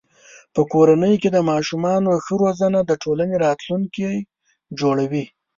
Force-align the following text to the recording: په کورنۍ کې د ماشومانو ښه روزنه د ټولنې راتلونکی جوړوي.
په 0.53 0.61
کورنۍ 0.71 1.15
کې 1.21 1.29
د 1.31 1.37
ماشومانو 1.49 2.11
ښه 2.25 2.33
روزنه 2.43 2.79
د 2.85 2.91
ټولنې 3.03 3.35
راتلونکی 3.45 4.09
جوړوي. 4.79 5.25